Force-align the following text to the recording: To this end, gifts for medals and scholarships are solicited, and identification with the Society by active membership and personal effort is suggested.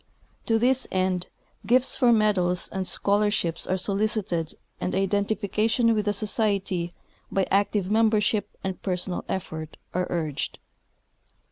To 0.47 0.57
this 0.57 0.87
end, 0.91 1.27
gifts 1.63 1.95
for 1.95 2.11
medals 2.11 2.69
and 2.69 2.87
scholarships 2.87 3.67
are 3.67 3.77
solicited, 3.77 4.55
and 4.79 4.95
identification 4.95 5.93
with 5.93 6.05
the 6.05 6.11
Society 6.13 6.95
by 7.31 7.45
active 7.51 7.91
membership 7.91 8.49
and 8.63 8.81
personal 8.81 9.23
effort 9.29 9.77
is 9.95 10.01
suggested. 10.07 10.57